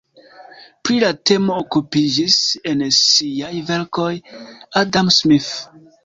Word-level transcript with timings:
Pri 0.87 0.95
la 1.01 1.09
temo 1.31 1.57
okupiĝis 1.63 2.37
en 2.71 2.81
siaj 2.99 3.51
verkoj 3.67 4.07
Adam 4.81 5.13
Smith. 5.19 5.51